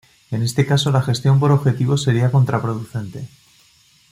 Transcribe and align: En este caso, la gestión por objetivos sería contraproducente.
En 0.31 0.41
este 0.41 0.65
caso, 0.65 0.89
la 0.89 1.03
gestión 1.03 1.39
por 1.39 1.51
objetivos 1.51 2.01
sería 2.01 2.31
contraproducente. 2.31 3.27